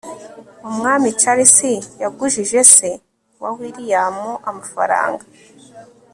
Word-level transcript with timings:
umwami 0.69 1.09
charles 1.21 1.57
yagujije 2.01 2.59
se 2.75 2.89
wa 3.41 3.49
william 3.57 4.17
amafaranga 4.49 5.23